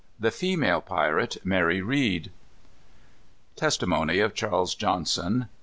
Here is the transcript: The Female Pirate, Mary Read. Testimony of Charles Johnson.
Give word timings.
The 0.19 0.31
Female 0.31 0.81
Pirate, 0.81 1.37
Mary 1.43 1.79
Read. 1.83 2.31
Testimony 3.55 4.17
of 4.17 4.33
Charles 4.33 4.73
Johnson. 4.73 5.47